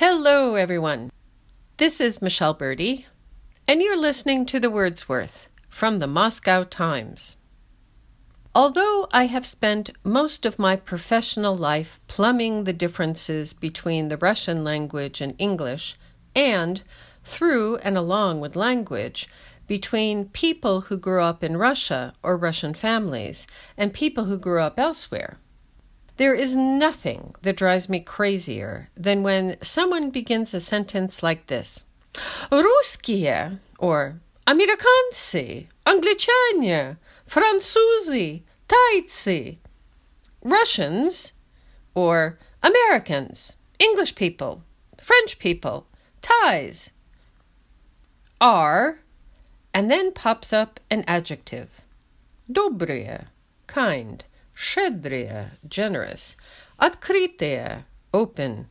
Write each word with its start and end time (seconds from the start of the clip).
Hello, 0.00 0.54
everyone. 0.54 1.10
This 1.78 2.00
is 2.00 2.22
Michele 2.22 2.54
Berdy, 2.54 3.06
and 3.66 3.82
you're 3.82 4.00
listening 4.00 4.46
to 4.46 4.60
The 4.60 4.70
Word's 4.70 5.08
Worth 5.08 5.48
from 5.68 5.98
the 5.98 6.06
Moscow 6.06 6.62
Times. 6.62 7.36
Although 8.54 9.08
I 9.10 9.24
have 9.24 9.44
spent 9.44 9.90
most 10.04 10.46
of 10.46 10.56
my 10.56 10.76
professional 10.76 11.56
life 11.56 11.98
plumbing 12.06 12.62
the 12.62 12.72
differences 12.72 13.52
between 13.52 14.06
the 14.06 14.16
Russian 14.16 14.62
language 14.62 15.20
and 15.20 15.34
English, 15.36 15.96
and 16.32 16.80
through 17.24 17.78
and 17.78 17.98
along 17.98 18.38
with 18.38 18.54
language, 18.54 19.28
between 19.66 20.26
people 20.26 20.82
who 20.82 20.96
grew 20.96 21.22
up 21.22 21.42
in 21.42 21.56
Russia 21.56 22.14
or 22.22 22.36
Russian 22.36 22.72
families 22.72 23.48
and 23.76 23.92
people 23.92 24.26
who 24.26 24.38
grew 24.38 24.60
up 24.60 24.78
elsewhere, 24.78 25.38
there 26.17 26.35
is 26.35 26.55
nothing 26.55 27.35
that 27.41 27.57
drives 27.57 27.89
me 27.89 27.99
crazier 27.99 28.89
than 28.95 29.23
when 29.23 29.57
someone 29.61 30.11
begins 30.11 30.53
a 30.53 30.59
sentence 30.59 31.23
like 31.23 31.47
this 31.47 31.83
Русские 32.51 33.59
or 33.79 34.19
Американцы, 34.45 35.67
Англичане, 35.85 36.97
Французы, 37.25 38.43
Тайцы, 38.67 39.57
Russians 40.43 41.33
or 41.95 42.37
Americans, 42.61 43.55
English 43.79 44.15
people, 44.15 44.63
French 45.01 45.39
people, 45.39 45.87
Thais 46.21 46.91
are, 48.39 48.99
and 49.73 49.89
then 49.89 50.11
pops 50.11 50.53
up 50.53 50.79
an 50.89 51.03
adjective. 51.07 51.81
Добрые, 52.51 53.27
kind. 53.67 54.23
щедрые, 54.57 55.51
generous, 55.67 56.35
открытые, 56.77 57.85
open, 58.13 58.67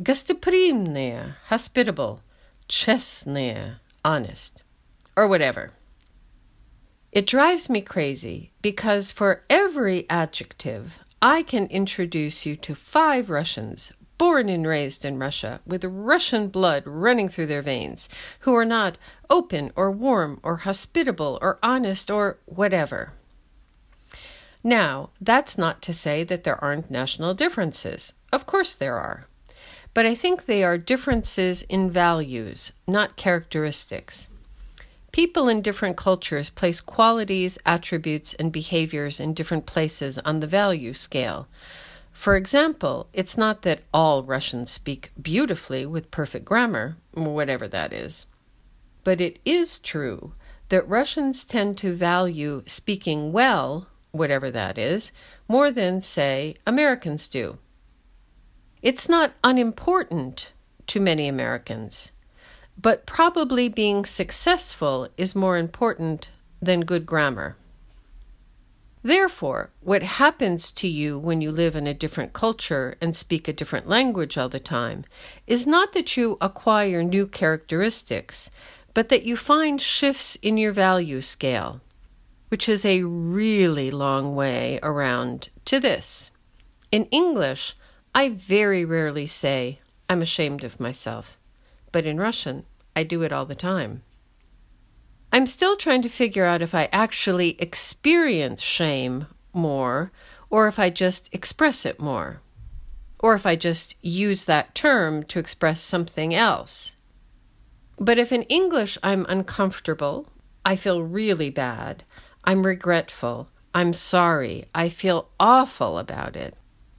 гостеприимные, 0.00 1.36
hospitable, 1.48 2.20
честные, 2.68 3.80
honest, 4.04 4.62
or 5.16 5.28
whatever. 5.28 5.72
It 7.12 7.26
drives 7.26 7.70
me 7.70 7.80
crazy 7.80 8.52
because 8.60 9.12
for 9.12 9.44
every 9.48 10.06
adjective, 10.10 10.98
I 11.22 11.42
can 11.42 11.66
introduce 11.66 12.44
you 12.44 12.56
to 12.56 12.74
five 12.74 13.30
Russians 13.30 13.92
born 14.18 14.48
and 14.48 14.66
raised 14.66 15.04
in 15.04 15.18
Russia 15.18 15.60
with 15.66 15.84
Russian 15.84 16.48
blood 16.48 16.82
running 16.86 17.28
through 17.28 17.46
their 17.46 17.62
veins 17.62 18.08
who 18.40 18.54
are 18.54 18.64
not 18.64 18.98
open 19.30 19.72
or 19.76 19.90
warm 19.90 20.40
or 20.42 20.58
hospitable 20.58 21.38
or 21.42 21.58
honest 21.62 22.10
or 22.10 22.38
whatever. 22.46 23.12
Now, 24.63 25.09
that's 25.21 25.57
not 25.57 25.81
to 25.83 25.93
say 25.93 26.23
that 26.25 26.43
there 26.43 26.61
aren't 26.63 26.91
national 26.91 27.33
differences. 27.33 28.13
Of 28.33 28.45
course 28.45 28.73
there 28.73 28.97
are. 28.97 29.27
But 29.93 30.05
I 30.05 30.15
think 30.15 30.45
they 30.45 30.63
are 30.63 30.77
differences 30.77 31.63
in 31.63 31.89
values, 31.89 32.71
not 32.87 33.15
characteristics. 33.15 34.29
People 35.11 35.47
in 35.47 35.61
different 35.61 35.97
cultures 35.97 36.49
place 36.49 36.81
qualities, 36.81 37.57
attributes, 37.65 38.33
and 38.35 38.51
behaviors 38.51 39.19
in 39.19 39.33
different 39.33 39.65
places 39.65 40.19
on 40.19 40.39
the 40.39 40.47
value 40.47 40.93
scale. 40.93 41.47
For 42.11 42.35
example, 42.35 43.07
it's 43.13 43.37
not 43.37 43.63
that 43.63 43.81
all 43.93 44.23
Russians 44.23 44.69
speak 44.69 45.11
beautifully 45.19 45.85
with 45.85 46.11
perfect 46.11 46.45
grammar, 46.45 46.97
whatever 47.13 47.67
that 47.67 47.93
is. 47.93 48.27
But 49.03 49.21
it 49.21 49.39
is 49.45 49.79
true 49.79 50.33
that 50.67 50.87
Russians 50.87 51.43
tend 51.43 51.77
to 51.79 51.93
value 51.93 52.61
speaking 52.67 53.31
well 53.31 53.87
whatever 54.11 54.49
that 54.51 54.77
is, 54.77 55.11
more 55.47 55.71
than, 55.71 56.01
say, 56.01 56.55
Americans 56.65 57.27
do. 57.27 57.57
It's 58.81 59.09
not 59.09 59.33
unimportant 59.43 60.53
to 60.87 60.99
many 60.99 61.27
Americans, 61.27 62.11
but 62.77 63.05
probably 63.05 63.67
being 63.67 64.05
successful 64.05 65.09
is 65.17 65.35
more 65.35 65.57
important 65.57 66.29
than 66.61 66.81
good 66.81 67.05
grammar. 67.05 67.57
Therefore, 69.01 69.69
what 69.79 70.03
happens 70.03 70.71
to 70.71 70.87
you 70.87 71.17
when 71.17 71.39
you 71.39 71.51
live 71.51 71.75
in 71.75 71.87
a 71.87 71.93
different 71.93 72.33
culture 72.33 72.97
and 72.99 73.15
speak 73.15 73.47
a 73.47 73.53
different 73.53 73.87
language 73.87 74.37
all 74.37 74.49
the 74.49 74.59
time 74.59 75.05
is 75.47 75.65
not 75.65 75.93
that 75.93 76.17
you 76.17 76.37
acquire 76.41 77.01
new 77.01 77.25
characteristics, 77.25 78.49
but 78.93 79.07
that 79.09 79.23
you 79.23 79.37
find 79.37 79.81
shifts 79.81 80.35
in 80.41 80.57
your 80.57 80.73
value 80.73 81.21
scale 81.21 81.79
which 82.49 82.67
is 82.67 82.85
a 82.85 83.03
really 83.03 83.89
long 83.89 84.35
way 84.35 84.79
around 84.83 85.49
to 85.65 85.79
this. 85.79 86.31
In 86.91 87.05
English, 87.05 87.75
I 88.13 88.29
very 88.29 88.83
rarely 88.83 89.27
say, 89.27 89.79
I'm 90.09 90.21
ashamed 90.21 90.63
of 90.63 90.79
myself, 90.79 91.37
but 91.91 92.05
in 92.05 92.19
Russian, 92.19 92.65
I 92.95 93.03
do 93.03 93.21
it 93.21 93.31
all 93.31 93.45
the 93.45 93.55
time. 93.55 94.03
I'm 95.31 95.45
still 95.45 95.75
trying 95.75 96.01
to 96.01 96.09
figure 96.09 96.45
out 96.45 96.63
if 96.63 96.73
I 96.73 96.89
actually 96.91 97.55
experience 97.61 98.61
shame 98.61 99.27
more 99.53 100.11
or 100.49 100.67
if 100.67 100.79
I 100.79 100.89
just 100.89 101.29
express 101.31 101.85
it 101.85 102.01
more, 102.01 102.41
or 103.19 103.35
if 103.35 103.45
I 103.45 103.55
just 103.55 103.95
use 104.01 104.45
that 104.45 104.73
term 104.73 105.23
to 105.25 105.39
express 105.39 105.81
something 105.81 106.33
else. 106.33 106.95
But 107.99 108.17
if 108.17 108.31
in 108.31 108.43
English 108.43 108.97
I'm 109.03 109.25
uncomfortable, 109.29 110.27
I 110.65 110.75
feel 110.75 111.03
really 111.03 111.49
bad, 111.49 112.03
I'm 112.44 112.66
regretful. 112.66 113.48
I'm 113.74 113.92
sorry. 113.92 114.66
I 114.74 114.88
feel 114.88 115.28
awful 115.40 115.98
about 115.98 116.36
it. 116.36 116.54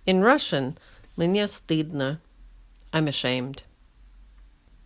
In 0.06 0.22
Russian, 0.22 0.78
мне 1.18 1.48
стыдно. 1.48 2.20
I'm 2.92 3.08
ashamed. 3.08 3.64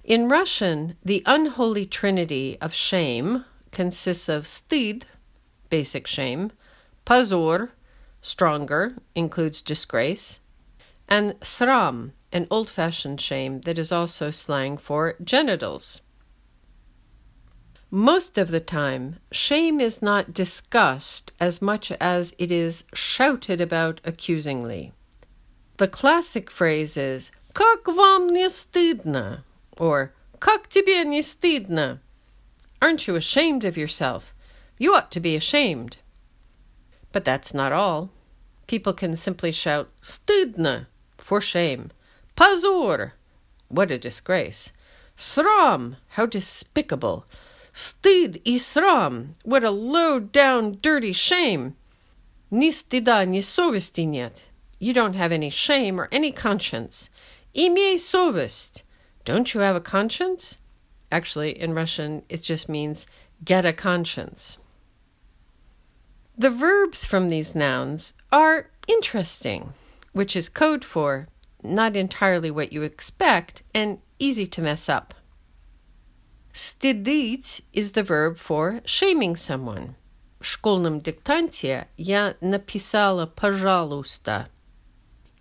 In 0.04 0.30
Russian, 0.30 0.98
the 1.04 1.24
unholy 1.26 1.86
trinity 1.86 2.58
of 2.62 2.74
shame 2.74 3.46
consists 3.72 4.30
of 4.30 4.48
stid, 4.48 5.06
basic 5.70 6.08
shame, 6.08 6.52
позор, 7.06 7.70
stronger, 8.22 8.96
includes 9.16 9.62
disgrace, 9.62 10.40
and 11.08 11.40
sram, 11.42 12.12
an 12.32 12.48
old 12.50 12.70
fashioned 12.70 13.22
shame 13.22 13.62
that 13.62 13.78
is 13.78 13.92
also 13.92 14.32
slang 14.32 14.78
for 14.78 15.16
genitals. 15.24 16.02
Most 17.94 18.38
of 18.38 18.52
the 18.52 18.60
time, 18.60 19.18
shame 19.32 19.82
is 19.82 20.00
not 20.00 20.32
discussed 20.32 21.32
as 21.40 21.60
much 21.60 21.92
as 21.94 22.36
it 22.38 22.52
is 22.52 22.84
shouted 22.94 23.60
about 23.60 24.00
accusingly. 24.06 24.94
The 25.78 25.88
classic 25.88 26.52
phrase 26.52 26.98
is 26.98 27.32
«Как 27.54 27.88
вам 27.88 28.30
не 28.30 28.48
стыдно?» 28.48 29.44
or 29.76 30.14
«Как 30.40 30.70
тебе 30.70 31.04
не 31.04 31.24
стыдно?» 31.24 32.00
Aren't 32.80 33.08
you 33.08 33.16
ashamed 33.16 33.66
of 33.66 33.76
yourself? 33.76 34.36
You 34.78 34.94
ought 34.94 35.10
to 35.12 35.20
be 35.20 35.36
ashamed. 35.36 35.98
But 37.12 37.26
that's 37.26 37.56
not 37.56 37.72
all. 37.72 38.12
People 38.68 38.94
can 38.94 39.18
simply 39.18 39.52
shout 39.52 39.90
«Стыдно!» 40.04 40.86
for 41.18 41.42
shame. 41.42 41.90
«Позор!» 42.36 43.14
What 43.68 43.90
a 43.90 43.98
disgrace. 43.98 44.72
«Sram!» 45.18 45.98
How 46.10 46.28
despicable. 46.28 47.26
Stid 47.74 48.42
и 48.44 48.58
срам! 48.58 49.36
What 49.44 49.64
a 49.64 49.70
low 49.70 50.20
down, 50.20 50.78
dirty 50.82 51.14
shame! 51.14 51.76
Ни 52.52 52.70
стыда, 52.70 53.28
ни 53.28 53.42
совести 53.42 54.06
нет. 54.06 54.44
You 54.80 54.94
don't 54.94 55.14
have 55.14 55.32
any 55.32 55.50
shame 55.50 56.00
or 56.00 56.08
any 56.12 56.32
conscience. 56.32 57.10
Имей 57.54 57.96
совесть. 57.96 58.84
Don't 59.26 59.54
you 59.54 59.60
have 59.60 59.76
a 59.76 59.82
conscience? 59.82 60.58
Actually, 61.12 61.60
in 61.60 61.74
Russian, 61.74 62.24
it 62.30 62.42
just 62.42 62.70
means 62.70 63.08
get 63.44 63.66
a 63.66 63.74
conscience. 63.74 64.58
The 66.38 66.50
verbs 66.50 67.04
from 67.04 67.30
these 67.30 67.54
nouns 67.54 68.14
are 68.32 68.70
interesting, 68.88 69.74
which 70.14 70.36
is 70.36 70.50
code 70.50 70.86
for 70.86 71.28
not 71.62 71.96
entirely 71.96 72.50
what 72.50 72.72
you 72.72 72.84
expect 72.84 73.64
and 73.74 74.00
easy 74.20 74.48
to 74.48 74.62
mess 74.62 74.88
up. 74.88 75.14
Стыдить 76.54 77.62
is 77.74 77.92
the 77.92 78.04
verb 78.04 78.38
for 78.38 78.82
shaming 78.86 79.36
someone. 79.36 79.96
В 80.40 80.46
школьном 80.46 81.02
диктанте 81.02 81.88
я 81.98 82.36
написала 82.42 83.26
«пожалуйста», 83.26 84.50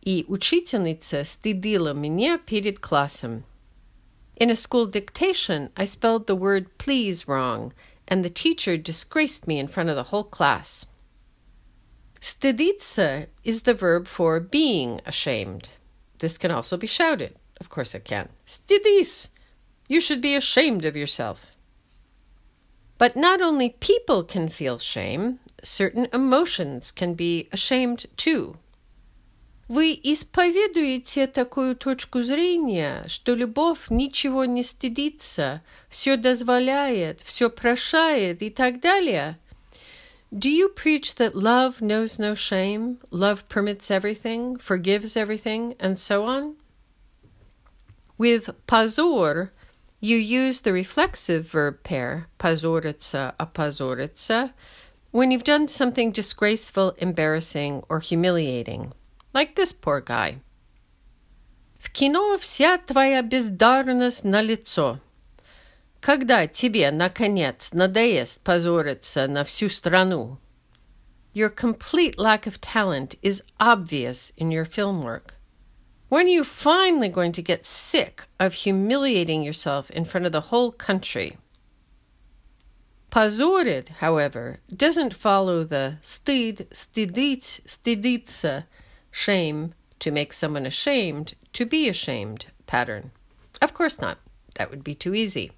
и 0.00 0.24
учительница 0.28 1.24
стыдила 1.24 1.92
меня 1.92 2.38
перед 2.38 2.78
классом. 2.78 3.44
In 4.36 4.50
a 4.50 4.56
school 4.56 4.86
dictation, 4.86 5.70
I 5.76 5.84
spelled 5.84 6.26
the 6.26 6.36
word 6.36 6.66
please 6.78 7.26
wrong, 7.26 7.72
and 8.06 8.24
the 8.24 8.30
teacher 8.30 8.76
disgraced 8.76 9.46
me 9.46 9.58
in 9.58 9.68
front 9.68 9.90
of 9.90 9.96
the 9.96 10.10
whole 10.10 10.24
class. 10.24 10.86
Стыдиться 12.20 13.26
is 13.44 13.62
the 13.62 13.74
verb 13.74 14.06
for 14.06 14.40
being 14.40 15.00
ashamed. 15.06 15.70
This 16.18 16.38
can 16.38 16.50
also 16.50 16.76
be 16.76 16.86
shouted. 16.86 17.36
Of 17.60 17.68
course 17.68 17.94
it 17.94 18.04
can. 18.04 18.28
Стыдись! 18.46 19.28
You 19.88 20.00
should 20.00 20.20
be 20.20 20.34
ashamed 20.34 20.84
of 20.84 20.96
yourself. 20.96 21.38
But 22.98 23.16
not 23.16 23.40
only 23.40 23.70
people 23.80 24.24
can 24.24 24.48
feel 24.48 24.78
shame, 24.78 25.38
certain 25.62 26.08
emotions 26.12 26.90
can 26.90 27.14
be 27.14 27.48
ashamed 27.52 28.06
too. 28.16 28.56
Вы 29.68 30.00
исповедуете 30.02 31.26
такую 31.26 31.76
точку 31.76 32.22
зрения, 32.22 33.04
что 33.06 33.34
любовь 33.34 33.90
ничего 33.90 34.46
не 34.46 34.62
стыдится, 34.62 35.62
все 35.90 36.16
дозволяет, 36.16 37.20
все 37.20 37.50
прощает 37.50 38.40
и 38.40 38.48
так 38.48 38.80
далее? 38.80 39.38
Do 40.30 40.50
you 40.50 40.70
preach 40.74 41.16
that 41.16 41.34
love 41.34 41.80
knows 41.80 42.18
no 42.18 42.34
shame, 42.34 42.98
love 43.10 43.46
permits 43.48 43.90
everything, 43.90 44.56
forgives 44.56 45.16
everything, 45.16 45.74
and 45.78 45.98
so 45.98 46.24
on? 46.24 46.56
With 48.16 48.50
pazur, 48.66 49.50
you 50.02 50.16
use 50.16 50.60
the 50.60 50.72
reflexive 50.72 51.48
verb 51.50 51.82
pair, 51.82 52.28
pazoritsa, 52.38 53.34
apazoritsa, 53.38 54.52
when 55.10 55.30
you've 55.30 55.44
done 55.44 55.66
something 55.66 56.12
disgraceful, 56.12 56.94
embarrassing, 56.98 57.82
or 57.88 58.00
humiliating, 58.00 58.92
like 59.34 59.56
this 59.56 59.72
poor 59.72 60.00
guy. 60.00 60.40
В 61.78 61.90
кино 61.90 62.36
вся 62.38 62.78
твоя 62.78 63.22
бездарность 63.22 64.24
на 64.24 64.42
лицо. 64.42 65.00
Когда 66.00 66.46
тебе, 66.46 66.90
наконец, 66.90 67.72
надоест 67.72 68.40
позориться 68.42 69.26
на 69.26 69.44
всю 69.44 69.68
страну? 69.68 70.38
Your 71.34 71.50
complete 71.50 72.18
lack 72.18 72.46
of 72.46 72.60
talent 72.60 73.16
is 73.22 73.42
obvious 73.58 74.32
in 74.36 74.50
your 74.50 74.64
film 74.64 75.02
work. 75.02 75.34
When 76.13 76.27
are 76.27 76.29
you 76.29 76.43
finally 76.43 77.09
going 77.09 77.31
to 77.31 77.41
get 77.41 77.65
sick 77.65 78.25
of 78.39 78.53
humiliating 78.53 79.41
yourself 79.41 79.89
in 79.89 80.05
front 80.05 80.27
of 80.27 80.31
the 80.31 80.41
whole 80.51 80.71
country? 80.71 81.37
Pazorid, 83.11 83.89
however, 83.97 84.59
doesn't 84.71 85.15
follow 85.15 85.63
the 85.63 85.97
stid, 86.01 86.67
stidit, 86.69 87.61
stiditsa, 87.65 88.65
shame, 89.09 89.73
to 89.97 90.11
make 90.11 90.33
someone 90.33 90.67
ashamed, 90.67 91.33
to 91.53 91.65
be 91.65 91.89
ashamed 91.89 92.45
pattern. 92.67 93.09
Of 93.59 93.73
course 93.73 93.97
not. 93.99 94.19
That 94.53 94.69
would 94.69 94.83
be 94.83 94.93
too 94.93 95.15
easy. 95.15 95.53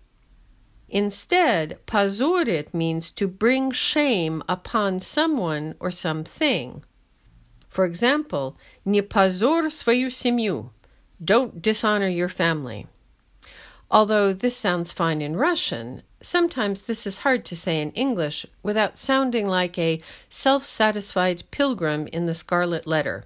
Instead, 0.88 1.80
pazurit 1.86 2.74
means 2.74 3.10
to 3.10 3.28
bring 3.28 3.72
shame 3.72 4.42
upon 4.48 5.02
someone 5.02 5.76
or 5.82 5.92
something. 5.92 6.82
For 7.76 7.84
example, 7.84 8.58
не 8.85 9.03
позор 9.03 9.71
свою 9.71 10.11
семью. 10.11 10.71
Don't 11.23 11.61
dishonor 11.61 12.09
your 12.09 12.29
family. 12.29 12.87
Although 13.91 14.33
this 14.33 14.57
sounds 14.57 14.93
fine 14.93 15.21
in 15.21 15.37
Russian, 15.37 16.03
sometimes 16.23 16.83
this 16.83 17.07
is 17.07 17.19
hard 17.19 17.45
to 17.47 17.57
say 17.57 17.81
in 17.81 17.91
English 17.93 18.47
without 18.63 18.97
sounding 18.97 19.49
like 19.49 19.77
a 19.79 20.01
self 20.29 20.65
satisfied 20.65 21.43
pilgrim 21.51 22.07
in 22.07 22.27
the 22.27 22.35
scarlet 22.35 22.87
letter. 22.87 23.25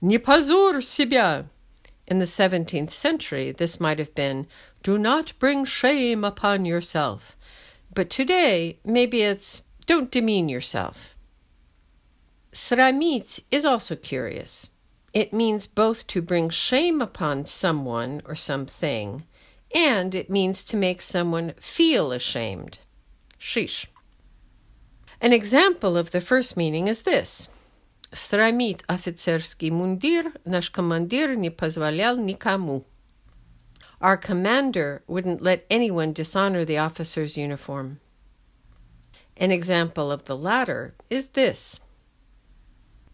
Не 0.00 0.18
позор 0.18 0.82
себя. 0.82 1.46
In 2.06 2.20
the 2.20 2.24
17th 2.24 2.92
century, 2.92 3.50
this 3.50 3.80
might 3.80 3.98
have 3.98 4.14
been 4.14 4.46
do 4.82 4.96
not 4.98 5.32
bring 5.40 5.64
shame 5.64 6.22
upon 6.22 6.64
yourself. 6.64 7.36
But 7.92 8.10
today, 8.10 8.78
maybe 8.84 9.22
it's 9.22 9.62
don't 9.86 10.10
demean 10.10 10.48
yourself. 10.48 11.16
Sramit 12.52 13.40
is 13.50 13.64
also 13.64 13.96
curious. 13.96 14.68
It 15.12 15.32
means 15.32 15.66
both 15.66 16.06
to 16.08 16.20
bring 16.20 16.50
shame 16.50 17.00
upon 17.00 17.46
someone 17.46 18.22
or 18.26 18.34
something, 18.34 19.24
and 19.74 20.14
it 20.14 20.28
means 20.28 20.62
to 20.64 20.76
make 20.76 21.00
someone 21.00 21.54
feel 21.58 22.12
ashamed. 22.12 22.80
Shish. 23.38 23.86
An 25.20 25.32
example 25.32 25.96
of 25.96 26.10
the 26.10 26.20
first 26.20 26.56
meaning 26.56 26.86
is 26.88 27.02
this. 27.02 27.48
Срамит 28.12 28.82
офицерский 28.88 29.70
мундир, 29.70 30.32
наш 30.44 30.70
командир 30.70 31.34
не 31.34 31.50
позволял 31.50 32.16
никому. 32.16 32.84
Our 34.00 34.16
commander 34.16 35.02
wouldn't 35.06 35.42
let 35.42 35.64
anyone 35.70 36.12
dishonor 36.12 36.64
the 36.64 36.78
officer's 36.78 37.36
uniform. 37.36 38.00
An 39.38 39.50
example 39.50 40.12
of 40.12 40.24
the 40.24 40.36
latter 40.36 40.94
is 41.08 41.28
this. 41.28 41.80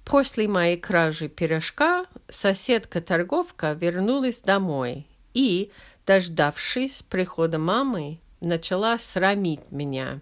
После 0.06 0.48
моей 0.48 0.76
кражи 0.76 1.28
пирожка 1.28 2.06
соседка-торговка 2.28 3.72
вернулась 3.72 4.40
домой 4.40 5.06
и, 5.32 5.70
дождавшись 6.06 7.02
прихода 7.02 7.58
мамы, 7.58 8.18
начала 8.40 8.98
срамить 8.98 9.70
меня. 9.70 10.20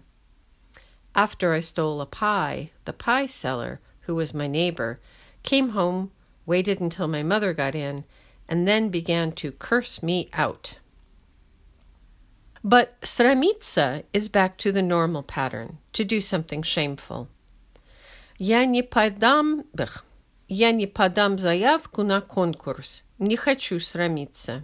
After 1.13 1.51
I 1.51 1.59
stole 1.59 1.99
a 1.99 2.05
pie, 2.05 2.71
the 2.85 2.93
pie 2.93 3.25
seller, 3.25 3.79
who 4.07 4.15
was 4.15 4.33
my 4.33 4.47
neighbor, 4.47 4.99
came 5.43 5.69
home, 5.69 6.11
waited 6.45 6.79
until 6.79 7.07
my 7.07 7.23
mother 7.23 7.53
got 7.53 7.75
in, 7.75 8.05
and 8.47 8.67
then 8.67 8.89
began 8.89 9.31
to 9.33 9.51
curse 9.51 10.01
me 10.01 10.29
out. 10.33 10.75
But 12.63 13.01
sramitsa 13.01 14.03
is 14.13 14.29
back 14.29 14.57
to 14.59 14.71
the 14.71 14.83
normal 14.83 15.23
pattern, 15.23 15.79
to 15.93 16.03
do 16.05 16.21
something 16.21 16.61
shameful. 16.61 17.27
Я 18.37 18.65
не 18.65 18.81
подам, 18.81 19.65
бх, 19.73 20.03
я 20.47 20.71
не 20.71 20.87
подам 20.87 21.37
заявку 21.37 22.03
на 22.03 22.21
конкурс. 22.21 23.03
Не 23.19 23.37
хочу 23.37 23.79
срамиться. 23.79 24.63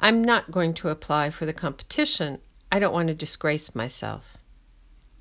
I'm 0.00 0.24
not 0.24 0.50
going 0.50 0.74
to 0.74 0.88
apply 0.88 1.30
for 1.30 1.46
the 1.46 1.52
competition. 1.52 2.38
I 2.72 2.78
don't 2.78 2.94
want 2.94 3.08
to 3.08 3.14
disgrace 3.14 3.74
myself. 3.74 4.38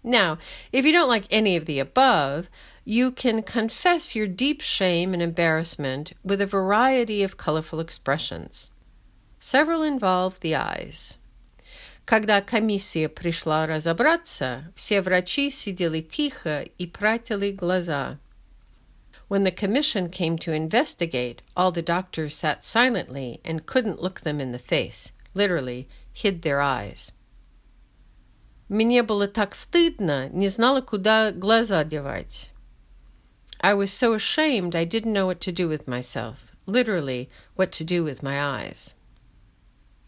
Now, 0.03 0.37
if 0.71 0.85
you 0.85 0.93
don't 0.93 1.09
like 1.09 1.27
any 1.29 1.57
of 1.57 1.65
the 1.65 1.79
above, 1.79 2.49
you 2.85 3.11
can 3.11 3.43
confess 3.43 4.15
your 4.15 4.27
deep 4.27 4.61
shame 4.61 5.13
and 5.13 5.21
embarrassment 5.21 6.13
with 6.23 6.41
a 6.41 6.47
variety 6.47 7.21
of 7.21 7.37
colorful 7.37 7.79
expressions. 7.79 8.71
Several 9.39 9.83
involve 9.83 10.39
the 10.39 10.55
eyes. 10.55 11.17
Когда 12.05 12.41
комиссия 12.41 13.07
пришла 13.07 13.67
разобраться, 13.67 14.71
все 14.75 15.01
врачи 15.01 15.51
сидели 15.51 16.01
тихо 16.01 16.61
и 16.61 16.87
прятали 16.87 17.51
глаза. 17.51 18.19
When 19.29 19.43
the 19.43 19.51
commission 19.51 20.09
came 20.09 20.39
to 20.39 20.51
investigate, 20.51 21.43
all 21.55 21.71
the 21.71 21.83
doctors 21.83 22.35
sat 22.35 22.65
silently 22.65 23.39
and 23.45 23.67
couldn't 23.67 24.01
look 24.01 24.21
them 24.21 24.41
in 24.41 24.51
the 24.51 24.57
face, 24.57 25.11
literally, 25.35 25.87
hid 26.11 26.41
their 26.41 26.61
eyes. 26.61 27.11
Мне 28.69 29.03
было 29.03 29.27
так 29.27 29.55
стыдно, 29.55 30.29
не 30.29 30.47
знала, 30.47 30.81
куда 30.81 31.31
глаза 31.31 31.83
девать. 31.83 32.49
I 33.61 33.73
was 33.73 33.91
so 33.91 34.13
ashamed 34.13 34.75
I 34.75 34.85
didn't 34.85 35.13
know 35.13 35.27
what 35.27 35.41
to 35.41 35.51
do 35.51 35.67
with 35.67 35.87
myself, 35.87 36.55
literally, 36.65 37.29
what 37.55 37.71
to 37.73 37.83
do 37.83 38.03
with 38.03 38.23
my 38.23 38.41
eyes. 38.41 38.95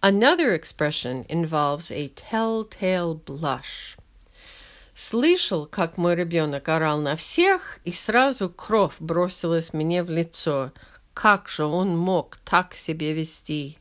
Another 0.05 0.53
expression 0.53 1.25
involves 1.29 1.91
a 1.91 2.07
telltale 2.09 3.15
blush. 3.15 3.95
Слышал, 4.95 5.65
как 5.67 5.97
мой 5.97 6.15
ребенок 6.15 6.67
орал 6.69 6.99
на 6.99 7.15
всех, 7.15 7.79
и 7.83 7.91
сразу 7.91 8.49
кровь 8.49 8.95
бросилась 8.99 9.73
мне 9.73 10.03
в 10.03 10.09
лицо. 10.09 10.71
Как 11.13 11.47
же 11.49 11.65
он 11.65 11.97
мог 11.97 12.37
так 12.43 12.73
себя 12.73 13.13
вести? 13.13 13.77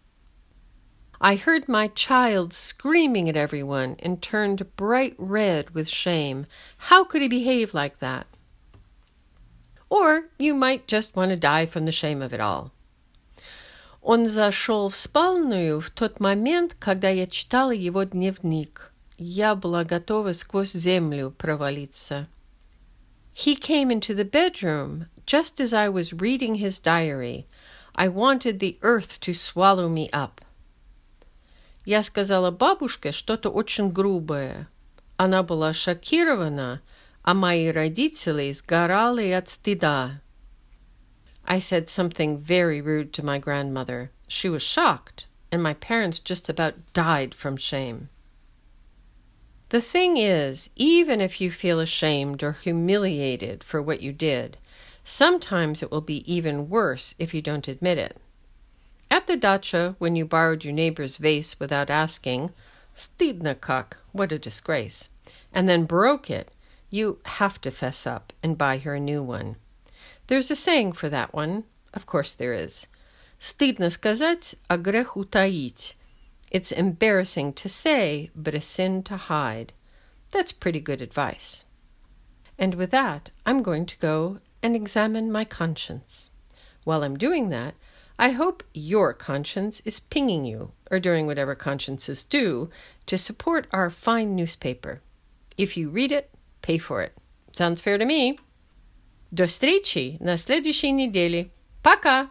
I 1.22 1.36
heard 1.36 1.68
my 1.68 1.88
child 1.88 2.54
screaming 2.54 3.28
at 3.28 3.36
everyone 3.36 3.96
and 3.98 4.22
turned 4.22 4.74
bright 4.76 5.14
red 5.18 5.74
with 5.74 5.88
shame. 5.88 6.46
How 6.88 7.04
could 7.04 7.20
he 7.20 7.28
behave 7.28 7.74
like 7.74 7.98
that? 8.00 8.26
Or 9.90 10.30
you 10.38 10.54
might 10.54 10.86
just 10.86 11.14
want 11.14 11.30
to 11.30 11.36
die 11.36 11.66
from 11.66 11.84
the 11.84 11.92
shame 11.92 12.22
of 12.22 12.32
it 12.32 12.40
all. 12.40 12.72
Он 14.07 14.29
зашел 14.29 14.89
в 14.89 14.95
спальную 14.95 15.81
в 15.81 15.89
тот 15.89 16.19
момент, 16.19 16.75
когда 16.79 17.09
я 17.09 17.25
читала 17.25 17.71
его 17.71 18.03
дневник. 18.03 18.91
Я 19.17 19.55
была 19.55 19.83
готова 19.83 20.33
сквозь 20.33 20.73
землю 20.73 21.33
провалиться. 21.35 22.27
He 23.33 23.59
came 23.59 23.89
into 23.89 24.13
the 24.15 24.23
bedroom 24.23 25.07
just 25.25 25.59
as 25.59 25.73
I 25.73 25.89
was 25.89 26.13
reading 26.13 26.53
his 26.53 26.79
diary. 26.79 27.47
I 27.95 28.09
wanted 28.09 28.59
the 28.59 28.77
earth 28.83 29.19
to 29.21 29.33
swallow 29.33 29.89
me 29.89 30.11
up. 30.11 30.39
Я 31.83 32.03
сказала 32.03 32.51
бабушке 32.51 33.11
что-то 33.11 33.49
очень 33.49 33.91
грубое. 33.91 34.67
Она 35.17 35.41
была 35.41 35.73
шокирована, 35.73 36.79
а 37.23 37.33
мои 37.33 37.69
родители 37.69 38.51
сгорали 38.51 39.31
от 39.31 39.49
стыда. 39.49 40.21
I 41.47 41.59
said 41.59 41.89
something 41.89 42.39
very 42.39 42.81
rude 42.81 43.13
to 43.13 43.25
my 43.25 43.37
grandmother. 43.37 44.11
She 44.27 44.49
was 44.49 44.63
shocked, 44.63 45.27
and 45.51 45.61
my 45.61 45.75
parents 45.75 46.19
just 46.19 46.49
about 46.49 46.93
died 46.93 47.35
from 47.35 47.55
shame. 47.55 48.09
The 49.69 49.81
thing 49.81 50.17
is, 50.17 50.69
even 50.75 51.21
if 51.21 51.41
you 51.41 51.51
feel 51.51 51.79
ashamed 51.79 52.43
or 52.43 52.53
humiliated 52.53 53.63
for 53.63 53.81
what 53.81 54.01
you 54.01 54.11
did, 54.11 54.57
sometimes 55.03 55.83
it 55.83 55.91
will 55.91 56.01
be 56.01 56.31
even 56.31 56.69
worse 56.69 57.13
if 57.19 57.33
you 57.33 57.41
don't 57.41 57.67
admit 57.67 57.97
it. 57.97 58.17
At 59.09 59.27
the 59.27 59.37
dacha, 59.37 59.95
when 59.99 60.15
you 60.15 60.25
borrowed 60.25 60.63
your 60.63 60.73
neighbor's 60.73 61.17
vase 61.17 61.59
without 61.59 61.89
asking, 61.89 62.51
stidna 62.95 63.59
kak, 63.59 63.97
what 64.11 64.31
a 64.31 64.39
disgrace, 64.39 65.09
and 65.53 65.69
then 65.69 65.85
broke 65.85 66.29
it, 66.29 66.51
you 66.89 67.19
have 67.25 67.59
to 67.61 67.71
fess 67.71 68.07
up 68.07 68.33
and 68.41 68.57
buy 68.57 68.77
her 68.79 68.95
a 68.95 68.99
new 68.99 69.21
one. 69.21 69.57
There's 70.26 70.50
a 70.50 70.56
saying 70.56 70.92
for 70.92 71.08
that 71.08 71.34
one 71.34 71.64
Of 71.92 72.06
course 72.06 72.32
there 72.32 72.52
is. 72.52 72.86
Стыдно 73.40 73.90
сказать, 73.90 74.54
а 74.68 74.76
грех 74.76 75.16
утаить. 75.16 75.94
It's 76.50 76.72
embarrassing 76.72 77.52
to 77.54 77.68
say, 77.68 78.30
but 78.34 78.54
a 78.54 78.60
sin 78.60 79.02
to 79.04 79.16
hide. 79.16 79.72
That's 80.30 80.52
pretty 80.52 80.80
good 80.80 81.00
advice. 81.00 81.64
And 82.58 82.74
with 82.74 82.90
that, 82.90 83.30
I'm 83.46 83.62
going 83.62 83.86
to 83.86 83.98
go 83.98 84.38
and 84.62 84.76
examine 84.76 85.32
my 85.32 85.44
conscience. 85.44 86.30
While 86.84 87.02
I'm 87.02 87.16
doing 87.16 87.48
that, 87.48 87.74
I 88.18 88.30
hope 88.30 88.62
your 88.74 89.14
conscience 89.14 89.80
is 89.84 90.00
pinging 90.00 90.44
you, 90.44 90.72
or 90.90 91.00
doing 91.00 91.26
whatever 91.26 91.54
consciences 91.54 92.24
do, 92.24 92.68
to 93.06 93.16
support 93.16 93.66
our 93.72 93.88
fine 93.88 94.36
newspaper. 94.36 95.00
If 95.56 95.76
you 95.76 95.88
read 95.88 96.12
it, 96.12 96.30
pay 96.60 96.76
for 96.76 97.00
it. 97.00 97.16
Sounds 97.56 97.80
fair 97.80 97.96
to 97.96 98.04
me. 98.04 98.38
До 99.35 99.47
встречи 99.47 100.15
на 100.21 100.37
следующей 100.37 100.91
неделе. 100.91 101.49
Пока! 101.83 102.29